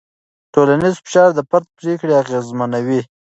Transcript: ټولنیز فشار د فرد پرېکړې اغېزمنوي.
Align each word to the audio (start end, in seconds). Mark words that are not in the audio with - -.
ټولنیز 0.53 0.95
فشار 1.05 1.29
د 1.35 1.39
فرد 1.49 1.67
پرېکړې 1.79 2.13
اغېزمنوي. 2.21 3.01